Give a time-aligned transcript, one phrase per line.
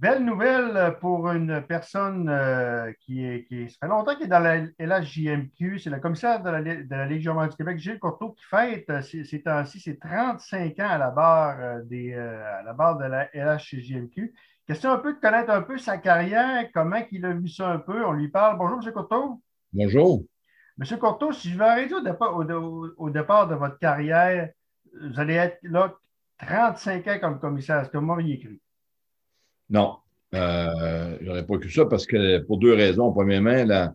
[0.00, 4.38] Belle nouvelle pour une personne euh, qui, est, qui ça fait longtemps qu'il est dans
[4.38, 8.42] la LHJMQ, c'est le commissaire de la, de la Ligue du Québec, Gilles Courteau, qui
[8.44, 12.96] fête euh, ces temps-ci ses 35 ans à la barre, euh, des, à la barre
[12.96, 14.32] de la LHJMQ.
[14.66, 17.78] Question un peu de connaître un peu sa carrière, comment il a vu ça un
[17.78, 18.02] peu.
[18.06, 18.56] On lui parle.
[18.56, 18.92] Bonjour, M.
[18.94, 19.42] Courteau.
[19.70, 20.24] Bonjour.
[20.80, 20.98] M.
[20.98, 24.48] Courteau, si je vais arrêter au départ, au départ de votre carrière,
[24.98, 25.92] vous allez être là
[26.38, 27.80] 35 ans comme commissaire.
[27.80, 28.62] Est-ce que vous m'auriez cru?
[29.70, 29.96] Non,
[30.34, 33.12] euh, je n'aurais pas cru ça parce que pour deux raisons.
[33.12, 33.92] Premièrement,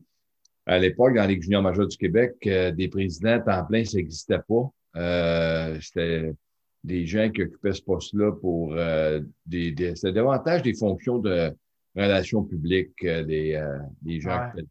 [0.66, 4.39] à l'époque, dans les juniors majeurs du Québec, euh, des présidents en plein, ça n'existait
[4.39, 4.71] pas.
[4.95, 6.33] Euh, c'était
[6.83, 11.52] des gens qui occupaient ce poste-là pour euh, des, des c'était davantage des fonctions de
[11.95, 13.61] relations publiques des,
[14.02, 14.63] des gens qui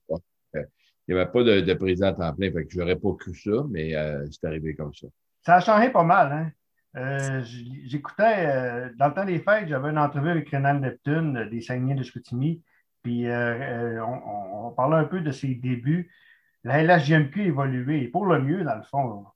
[0.55, 3.35] Il n'y avait pas de, de président en plein, fait que je n'aurais pas cru
[3.35, 3.95] ça, mais
[4.31, 5.07] c'est arrivé comme ça.
[5.45, 6.51] Ça a changé pas mal, hein?
[6.97, 7.43] Euh,
[7.87, 11.61] j'écoutais, euh, dans le temps des fêtes, j'avais une entrevue avec Renan Neptune euh, des
[11.61, 12.63] Saguenay de Chicoutimi,
[13.03, 16.11] puis on, parlait un peu de ses débuts.
[16.63, 19.27] La LHJMQ a évolué, pour le mieux, dans le fond.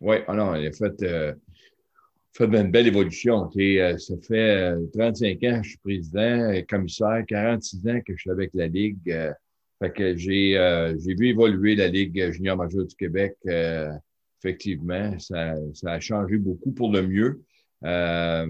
[0.00, 1.36] Oui, alors, il a fait,
[2.32, 3.50] fait une belle évolution.
[3.50, 8.50] ça fait 35 ans que je suis président, commissaire, 46 ans que je suis avec
[8.54, 9.12] la Ligue.
[9.80, 10.54] fait que j'ai
[11.18, 13.36] vu évoluer la Ligue junior majeure du Québec
[14.42, 15.54] effectivement, ça,
[15.86, 17.42] a changé beaucoup pour le mieux.
[17.84, 18.46] Euh,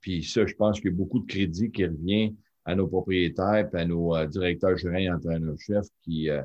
[0.00, 3.68] puis ça, je pense qu'il y a beaucoup de crédit qui revient à nos propriétaires
[3.72, 6.42] et à nos euh, directeurs gérants et entraîneurs-chefs qui, euh,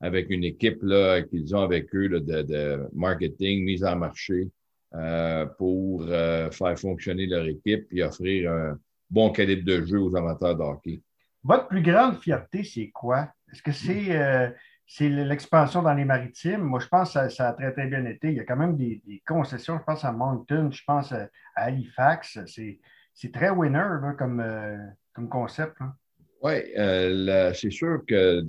[0.00, 0.80] avec une équipe
[1.30, 4.50] qu'ils ont avec eux de, marketing, mise en marché,
[5.58, 8.78] pour faire fonctionner leur équipe et offrir un
[9.10, 11.02] bon calibre de jeu aux amateurs de hockey.
[11.42, 13.28] Votre plus grande fierté, c'est quoi?
[13.52, 14.54] Est-ce que c'est
[14.86, 16.60] c'est l'expansion dans les maritimes.
[16.60, 18.28] Moi, je pense que ça, a très, très bien été.
[18.28, 19.78] Il y a quand même des, concessions.
[19.78, 22.38] Je pense à Moncton, je pense à, Halifax.
[22.46, 23.82] C'est très winner
[24.16, 24.76] comme, euh,
[25.12, 25.76] comme concept.
[26.42, 28.40] Oui, euh, c'est sûr que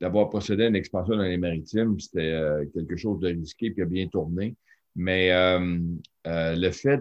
[0.00, 3.82] d'avoir procédé à une expansion dans les maritimes, c'était euh, quelque chose de risqué qui
[3.82, 4.54] a bien tourné.
[4.94, 5.30] Mais
[6.26, 7.00] le fait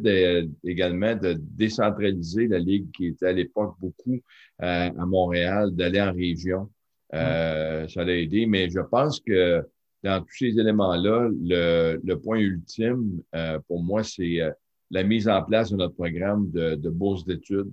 [0.63, 4.19] également de décentraliser la Ligue qui était à l'époque beaucoup
[4.59, 6.69] à Montréal, d'aller en région,
[7.13, 9.63] euh, ça l'a aidé, mais je pense que
[10.03, 14.51] dans tous ces éléments-là, le, le, point ultime euh, pour moi, c'est euh,
[14.91, 17.71] la mise en place de notre programme de, de bourse d'études.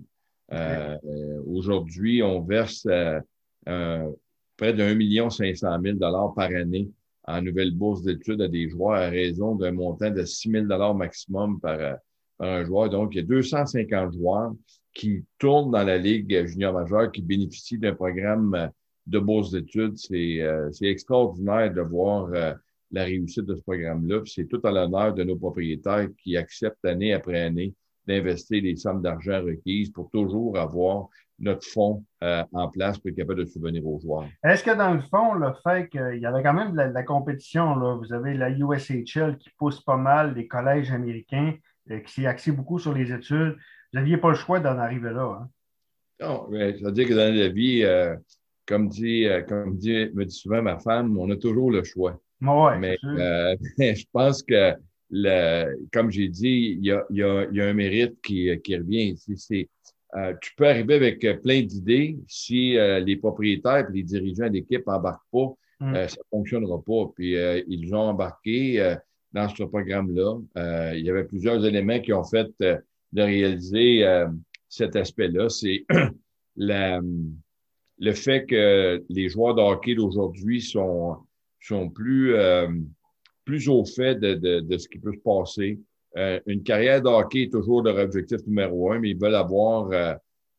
[0.52, 0.96] Euh,
[1.46, 2.86] Aujourd'hui, on verse
[3.64, 6.88] près de 1 million 500 000 par année
[7.24, 11.60] en nouvelle bourse d'études à des joueurs à raison d'un montant de 6 000 maximum
[11.60, 11.78] par,
[12.38, 12.90] par un joueur.
[12.90, 14.52] Donc, il y a 250 joueurs
[14.94, 18.70] qui tournent dans la Ligue junior majeure qui bénéficient d'un programme
[19.06, 19.96] de bourse d'études.
[20.12, 22.54] Euh, c'est extraordinaire de voir euh,
[22.90, 24.22] la réussite de ce programme-là.
[24.26, 27.74] C'est tout à l'honneur de nos propriétaires qui acceptent année après année
[28.06, 31.08] d'investir les sommes d'argent requises pour toujours avoir
[31.38, 34.28] notre fonds euh, en place pour être capable de subvenir aux joueurs.
[34.44, 37.74] Est-ce que dans le fond, le fait qu'il y avait quand même de la, compétition,
[37.74, 41.54] là, vous avez la USHL qui pousse pas mal, les collèges américains
[41.88, 43.56] qui s'est axé beaucoup sur les études,
[43.92, 45.40] vous n'aviez pas le choix d'en arriver là.
[45.40, 45.48] Hein?
[46.20, 47.84] Non, mais ça veut dire que dans la vie,
[48.66, 52.20] comme dit, euh, comme dit, me dit souvent ma femme, on a toujours le choix.
[52.78, 54.74] mais euh, je pense que,
[55.10, 58.76] le, comme j'ai dit, il y a, y, a, y a, un mérite qui, qui
[58.76, 59.16] revient.
[59.16, 59.68] C'est,
[60.16, 62.18] euh, tu peux arriver avec plein d'idées.
[62.26, 65.94] Si les propriétaires et les dirigeants d'équipe n'embarquent pas, mm.
[66.08, 67.12] ça ne fonctionnera pas.
[67.14, 67.36] Puis
[67.68, 68.96] ils ont embarqué
[69.32, 70.92] dans ce programme-là.
[70.94, 74.04] il y avait plusieurs éléments qui ont fait de réaliser
[74.68, 75.48] cet aspect-là.
[75.48, 75.86] C'est
[76.56, 77.00] la
[77.98, 81.16] le fait que les joueurs de hockey d'aujourd'hui sont,
[81.60, 82.68] sont plus, euh,
[83.44, 85.80] plus au fait de, de, de, ce qui peut se passer.
[86.16, 89.90] Euh, une carrière de hockey est toujours leur objectif numéro un, mais ils veulent avoir
[89.92, 90.14] euh,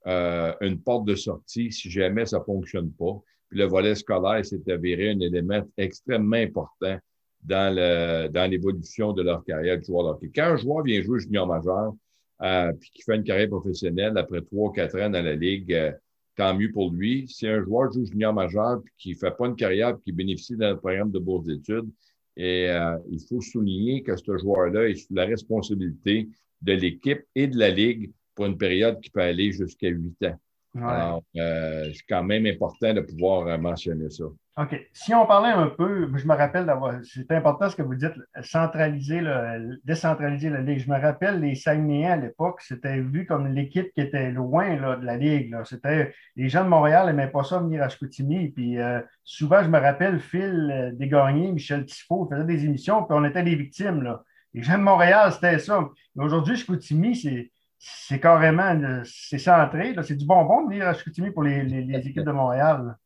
[0.07, 3.19] euh une porte de sortie si jamais ça fonctionne pas.
[3.49, 6.97] Puis le volet scolaire s'est avéré un élément extrêmement important
[7.43, 10.31] dans le dans l'évolution de leur carrière de joueur de hockey.
[10.35, 11.93] Quand un joueur vient jouer junior majeur,
[12.41, 15.95] euh, puis qui fait une carrière professionnelle après trois ou quatre ans dans la ligue,
[16.37, 17.27] tant mieux pour lui.
[17.27, 20.55] Si un joueur joue junior majeur qui ne fait pas une carrière et qui bénéficie
[20.55, 21.89] d'un programme de bourse d'études,
[22.37, 26.29] et euh, il faut souligner que ce joueur-là est sous la responsabilité
[26.61, 30.39] de l'équipe et de la Ligue pour une période qui peut aller jusqu'à huit ans.
[30.83, 34.25] Alors, euh, c'est quand même important de pouvoir euh, mentionner ça.
[34.59, 34.87] OK.
[34.91, 38.13] Si on parlait un peu, je me rappelle d'avoir, c'est important ce que vous dites,
[38.41, 40.79] centraliser, le, décentraliser la Ligue.
[40.79, 44.95] Je me rappelle, les Saguenayens à l'époque, c'était vu comme l'équipe qui était loin là,
[44.95, 45.55] de la Ligue.
[45.63, 48.49] C'était, les gens de Montréal n'aimaient pas ça venir à Scoutimi.
[48.49, 53.25] Puis euh, souvent, je me rappelle, Phil Desgagnés, Michel Tifo faisaient des émissions, puis on
[53.25, 54.01] était des victimes.
[54.01, 54.23] Là.
[54.55, 55.87] Les gens de Montréal, c'était ça.
[56.15, 59.95] Aujourd'hui, Scoutimi, c'est c'est carrément, c'est centré.
[60.03, 62.97] C'est du bonbon de venir à Chicoutimi pour les, équipes de Montréal.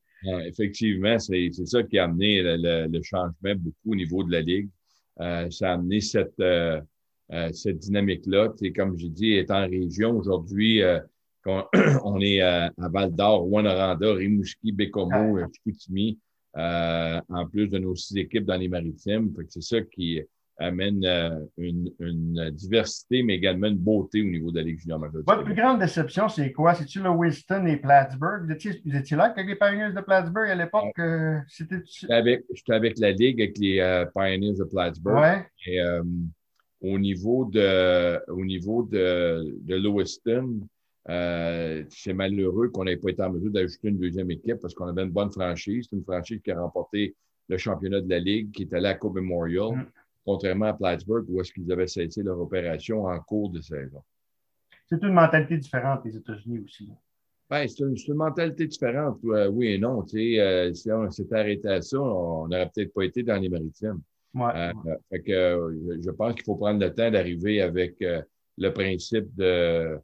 [0.45, 4.69] effectivement, c'est ça qui a amené le, changement beaucoup au niveau de la Ligue.
[5.19, 6.79] Euh, ça a amené cette, euh,
[7.31, 8.53] euh, cette dynamique-là.
[8.75, 10.81] Comme j'ai dit, est en région aujourd'hui,
[11.45, 16.18] on, est à, Val d'Or, Rwanda, Rimouski, Bécomo, Chicoutimi,
[16.56, 19.33] en plus de nos six équipes dans les maritimes.
[19.50, 20.21] C'est ça qui
[20.61, 25.23] amène euh, une, diversité, mais également une beauté au niveau de la Ligue junior majeure.
[25.25, 26.75] Votre plus grande déception, c'est quoi?
[26.75, 28.45] C'est-tu le Winston et Plattsburgh?
[28.45, 30.97] Vous étiez, là avec les Pioneers de Plattsburgh à l'époque?
[30.99, 35.19] Euh, j'étais avec, avec, la Ligue, avec les euh, Pioneers de Plattsburgh.
[35.19, 35.45] Ouais.
[35.67, 35.79] Et,
[36.83, 40.61] au niveau de, au niveau de, de Lewiston,
[41.05, 45.03] c'est malheureux qu'on n'ait pas été en mesure d'ajouter une deuxième équipe parce qu'on avait
[45.03, 45.85] une bonne franchise.
[45.87, 47.15] C'est une franchise qui a remporté
[47.49, 49.85] le championnat de la Ligue, qui est allée à Coupe Memorial.
[50.25, 54.03] Contrairement à Plattsburgh où est-ce qu'ils avaient cessé leur opération en cours de saison.
[54.88, 56.89] C'est une mentalité différente, les États-Unis aussi.
[57.50, 60.06] Ben, c'est une, mentalité différente, oui et non.
[60.13, 64.00] Euh, si on s'était arrêté à ça, on n'aurait peut-être pas été dans les maritimes.
[64.38, 64.71] Euh,
[65.25, 68.21] que, je pense qu'il faut prendre le temps d'arriver avec euh,
[68.57, 69.97] le principe de,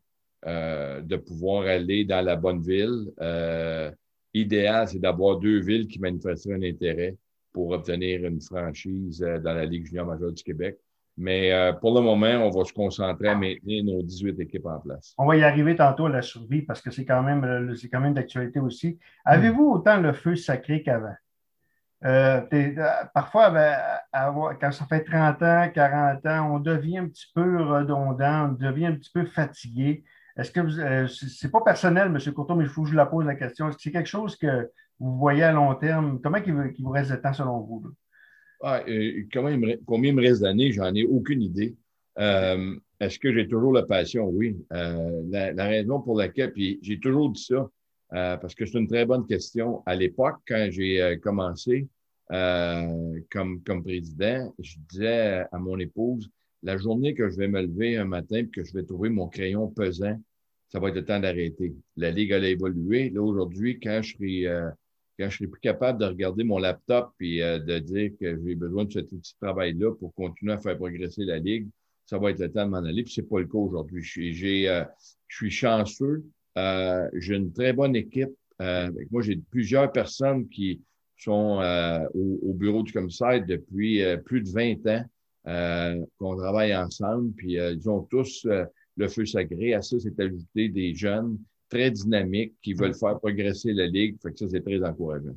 [0.45, 3.13] de pouvoir aller dans la bonne ville.
[4.33, 7.15] Idéal, c'est d'avoir deux villes qui manifesteraient un intérêt
[7.53, 10.77] pour obtenir une franchise euh, dans la Ligue junior majeure du Québec.
[11.17, 14.79] Mais euh, pour le moment, on va se concentrer à maintenir nos 18 équipes en
[14.79, 15.15] place.
[15.17, 17.89] On va y arriver tantôt à la survie parce que c'est quand même, euh, c'est
[17.89, 18.99] quand même d'actualité aussi.
[19.25, 21.15] Avez-vous autant le feu sacré qu'avant?
[23.15, 23.75] parfois, ben,
[24.61, 28.85] quand ça fait 30 ans, 40 ans, on devient un petit peu redondant, on devient
[28.85, 30.03] un petit peu fatigué.
[30.37, 32.33] Est-ce que vous, c'est pas personnel, M.
[32.33, 33.67] Courteau, mais il faut que je la pose la question.
[33.67, 36.19] Est-ce que c'est quelque chose que vous voyez à long terme?
[36.21, 37.83] Comment il, vous reste de temps selon vous?
[38.61, 40.71] Ah, me, combien il me reste d'années?
[40.71, 41.75] J'en ai aucune idée.
[42.17, 44.27] Euh, est-ce que j'ai toujours la passion?
[44.27, 44.57] Oui.
[44.73, 47.69] Euh, la, raison pour laquelle, puis j'ai toujours dit ça,
[48.13, 49.83] euh, parce que c'est une très bonne question.
[49.85, 51.87] À l'époque, quand j'ai commencé
[52.29, 56.29] comme, comme président, je disais à mon épouse,
[56.63, 59.27] la journée que je vais me lever un matin et que je vais trouver mon
[59.27, 60.19] crayon pesant,
[60.69, 61.75] ça va être le temps d'arrêter.
[61.95, 63.11] La Ligue a évolué.
[63.11, 64.67] Là, aujourd'hui, quand je serai
[65.17, 68.55] quand je serai plus capable de regarder mon laptop et euh, de dire que j'ai
[68.55, 71.67] besoin de ce petit travail-là pour continuer à faire progresser la Ligue,
[72.05, 73.03] ça va être le temps de m'en aller.
[73.03, 74.03] Puis c'est pas le cas aujourd'hui.
[74.03, 74.83] Je suis, euh,
[75.27, 76.23] chanceux.
[76.57, 78.29] Euh, j'ai une très bonne équipe.
[78.59, 80.81] moi, j'ai plusieurs personnes qui
[81.17, 81.61] sont
[82.13, 87.33] au, bureau du commissaire depuis plus de 20 ans, qu'on travaille ensemble.
[87.33, 88.47] Puis ils ont tous
[88.95, 89.73] le feu sacré.
[89.73, 91.37] À ça, c'est ajouté des jeunes
[91.69, 94.17] très dynamiques qui veulent faire progresser la Ligue.
[94.21, 95.35] Fait que ça, c'est très encourageant.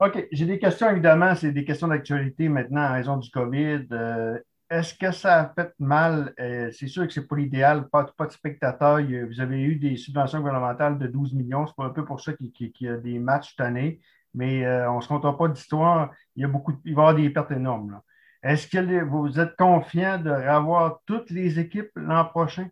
[0.00, 0.28] OK.
[0.32, 1.34] J'ai des questions, évidemment.
[1.34, 3.86] C'est des questions d'actualité maintenant en raison du COVID.
[3.92, 4.38] Euh,
[4.70, 6.32] est-ce que ça a fait mal?
[6.40, 9.00] Euh, c'est sûr que ce n'est pas l'idéal, pas, pas, de spectateurs.
[9.02, 11.66] Vous avez eu des subventions gouvernementales de 12 millions.
[11.66, 14.00] C'est un peu pour ça qu'il y a des matchs cette année.
[14.32, 16.12] Mais euh, on ne se comptera pas d'histoire.
[16.36, 18.00] Il, y a beaucoup il va y avoir des pertes énormes.
[18.42, 22.68] Est-ce que vous êtes confiant de revoir toutes les équipes l'an prochain?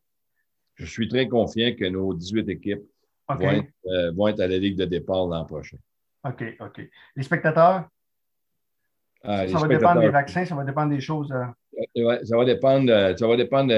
[0.76, 2.84] Je suis très confiant que nos 18 équipes
[3.30, 5.76] euh, vont, être, à la Ligue de départ l'an prochain.
[6.24, 6.88] OK, OK.
[7.16, 7.88] Les spectateurs?
[9.22, 11.32] Ah, ça va dépendre des vaccins, ça va dépendre des choses.
[11.32, 12.24] Euh.
[12.24, 13.72] ça va dépendre, euh, ça va dépendre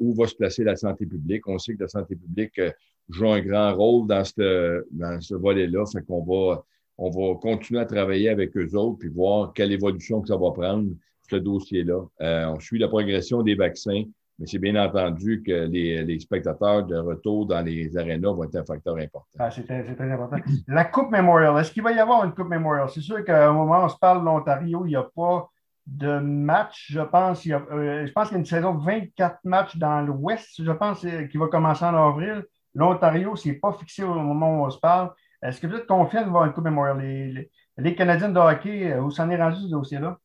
[0.00, 1.46] où va se placer la santé publique.
[1.46, 2.60] On sait que la santé publique
[3.08, 5.84] joue un grand rôle dans ce, dans ce volet-là.
[5.86, 6.64] Fait qu'on va,
[6.98, 10.50] on va continuer à travailler avec eux autres puis voir quelle évolution que ça va
[10.50, 10.88] prendre,
[11.30, 12.02] ce dossier-là.
[12.20, 14.02] on suit la progression des vaccins.
[14.40, 18.64] Mais c'est bien entendu que les, spectateurs de retour dans les arénas vont être un
[18.64, 19.38] facteur important.
[19.38, 20.38] Ah, c'est très, important.
[20.66, 22.88] La Coupe Memorial, est-ce qu'il va y avoir une Coupe Memorial?
[22.88, 25.50] C'est sûr qu'à un moment on se parle de l'Ontario, il n'y a pas
[25.86, 27.44] de match, je pense.
[27.44, 30.00] Il y a, euh, je pense qu'il y a une saison de 24 matchs dans
[30.00, 32.44] l'Ouest, je pense, euh, qui va commencer en avril.
[32.74, 35.12] L'Ontario, ce n'est pas fixé au moment où on se parle.
[35.42, 36.98] Est-ce que vous êtes confiant de voir une Coupe Memorial?
[36.98, 40.18] Les, les, Canadiens de hockey, euh, où s'en est rendu ce dossier-là?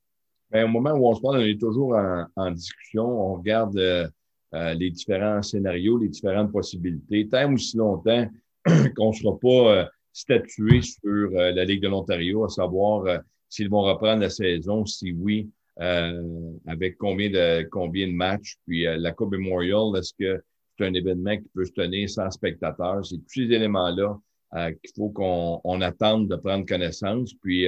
[0.55, 1.97] Bien, au moment où on se parle, on est toujours
[2.37, 3.03] en, discussion.
[3.03, 4.07] On regarde euh,
[4.53, 7.27] euh, les différents scénarios, les différentes possibilités.
[7.27, 8.25] Tant aussi longtemps
[8.95, 13.19] qu'on ne sera pas euh, statué sur la Ligue de l'Ontario, à savoir
[13.49, 18.55] s'ils vont reprendre la saison, si oui, avec combien de combien de matchs.
[18.65, 20.41] Puis la Coupe Memorial, est-ce que
[20.77, 23.05] c'est un événement qui peut se tenir sans spectateurs?
[23.05, 24.17] C'est tous ces éléments-là
[24.53, 27.33] qu'il faut qu'on attende de prendre connaissance.
[27.41, 27.67] Puis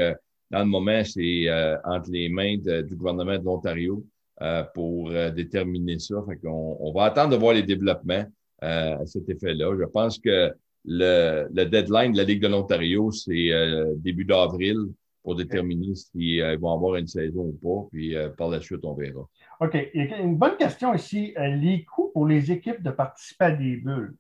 [0.50, 4.06] dans le moment, c'est euh, entre les mains du gouvernement de l'Ontario
[4.42, 6.16] euh, pour euh, déterminer ça.
[6.28, 8.26] Fait on, on, va attendre de voir les développements
[8.62, 9.76] à cet effet-là.
[9.78, 10.52] Je pense que
[10.86, 13.52] le, le, deadline de la Ligue de l'Ontario, c'est
[13.98, 14.78] début d'avril
[15.22, 17.88] pour déterminer s'ils vont avoir une saison ou pas.
[17.92, 19.28] Puis par la suite, on verra.
[19.60, 19.90] OK.
[19.94, 21.36] Une bonne question ici.
[21.38, 24.16] les coûts pour les équipes de participer à des bulles?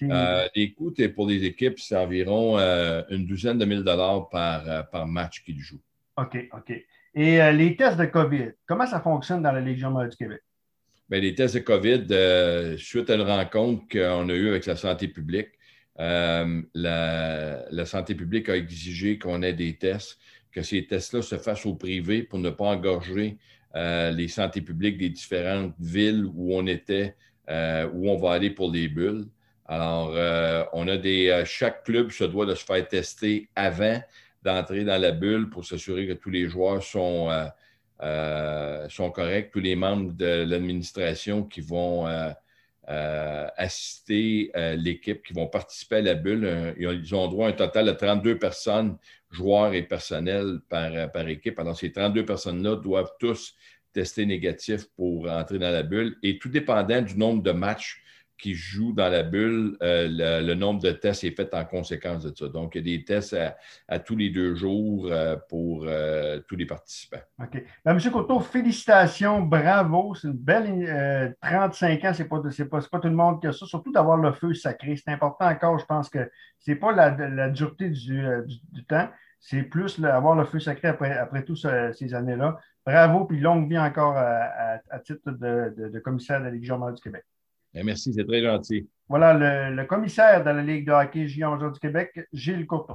[0.00, 2.58] Les coûts pour les équipes, c'est environ
[3.10, 5.82] une douzaine de mille dollars par, par match qu'ils jouent.
[6.16, 6.72] OK, OK.
[7.14, 10.40] Et les tests de COVID, comment ça fonctionne dans la Légion majeure du Québec?
[11.08, 14.74] Bien, les tests de COVID, euh, suite à une rencontre qu'on a eue avec la
[14.74, 15.50] santé publique,
[16.00, 20.18] euh, la, santé publique a exigé qu'on ait des tests,
[20.50, 23.38] que ces tests-là se fassent au privé pour ne pas engorger
[23.76, 27.14] euh, les santé publiques des différentes villes où on était,
[27.48, 29.26] où on va aller pour les bulles.
[29.68, 30.10] Alors,
[30.72, 31.42] on a des.
[31.44, 34.00] chaque club se doit de se faire tester avant
[34.42, 37.28] d'entrer dans la bulle pour s'assurer que tous les joueurs sont
[38.02, 39.50] euh, corrects.
[39.52, 42.30] Tous les membres de l'administration qui vont euh,
[42.88, 47.86] euh, assister l'équipe, qui vont participer à la bulle, ils ont droit à un total
[47.86, 48.96] de 32 personnes,
[49.30, 51.58] joueurs et personnel par, par équipe.
[51.58, 53.54] Alors, ces 32 personnes-là doivent tous
[53.92, 56.16] tester négatif pour entrer dans la bulle.
[56.22, 58.02] Et tout dépendant du nombre de matchs
[58.38, 62.34] qui jouent dans la bulle, euh, le, nombre de tests est fait en conséquence de
[62.36, 62.48] ça.
[62.48, 63.36] Donc, il y a des tests
[63.88, 67.20] à, tous les deux jours euh, pour euh, tous les participants.
[67.40, 67.62] OK.
[67.84, 68.12] Ben, M.
[68.12, 70.14] Coteau, félicitations, bravo.
[70.14, 72.40] C'est une belle 35 ans, ce n'est pas,
[72.90, 74.96] pas, tout le monde qui a ça, surtout d'avoir le feu sacré.
[74.96, 78.22] C'est important encore, je pense que ce n'est pas la, dureté du,
[78.88, 79.08] temps,
[79.40, 82.58] c'est plus avoir le feu sacré après, toutes ces années-là.
[82.84, 87.24] Bravo, puis longue vie encore à, titre de, commissaire de la Ligue du Québec.
[87.76, 88.88] Ben, merci, c'est très gentil.
[89.06, 92.94] Voilà le, commissaire de la Ligue de hockey junior du Québec, Gilles Courteau.